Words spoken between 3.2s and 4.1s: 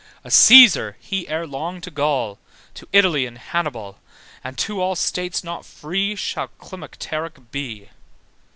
an Hannibal,